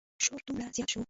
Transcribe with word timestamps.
شور 0.23 0.39
دومره 0.47 0.71
زیات 0.75 0.89
شو. 0.91 0.99